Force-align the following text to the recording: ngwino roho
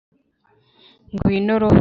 ngwino 1.13 1.53
roho 1.61 1.77